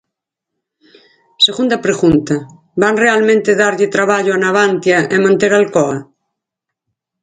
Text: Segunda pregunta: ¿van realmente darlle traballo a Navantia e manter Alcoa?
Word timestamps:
Segunda 1.45 1.77
pregunta: 1.85 2.35
¿van 2.81 2.95
realmente 3.03 3.59
darlle 3.63 3.93
traballo 3.95 4.31
a 4.33 4.41
Navantia 4.45 4.97
e 5.15 5.17
manter 5.25 5.51
Alcoa? 5.53 5.97